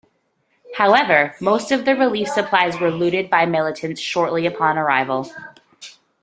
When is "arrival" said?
4.79-5.29